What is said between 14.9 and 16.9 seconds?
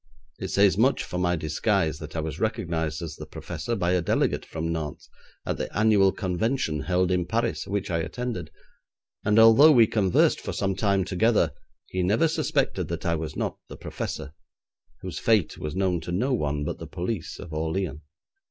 whose fate was known to no one but the